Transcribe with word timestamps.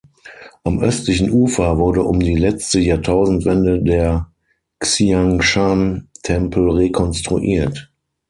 Am 0.63 0.79
östlichen 0.81 1.29
Ufer 1.29 1.77
wurde 1.77 2.01
um 2.01 2.19
die 2.19 2.33
letzte 2.35 2.79
Jahrtausendwende 2.79 3.83
der 3.83 4.31
Xiangshan-Tempel 4.79 6.71
rekonstruiert. 6.71 7.91